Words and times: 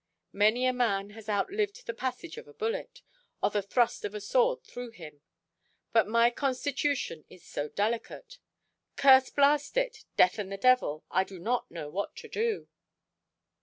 Many 0.33 0.65
a 0.65 0.73
man 0.73 1.11
has 1.11 1.29
outlived 1.29 1.85
the 1.85 1.93
passage 1.93 2.35
of 2.37 2.47
a 2.47 2.55
bullet, 2.55 3.03
or 3.43 3.51
the 3.51 3.61
thrust 3.61 4.03
of 4.03 4.15
a 4.15 4.19
sword 4.19 4.63
through 4.63 4.89
him. 4.89 5.21
But 5.93 6.07
my 6.07 6.31
constitution 6.31 7.23
is 7.29 7.45
so 7.45 7.69
delicate! 7.69 8.39
Curse 8.95 9.29
blast 9.29 9.77
it, 9.77 10.05
death 10.17 10.39
and 10.39 10.51
the 10.51 10.57
devil, 10.57 11.05
I 11.11 11.23
do 11.23 11.37
not 11.37 11.69
know 11.69 11.91
what 11.91 12.15
to 12.15 12.27
do." 12.27 12.67